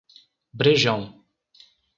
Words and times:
Brejão 0.57 1.13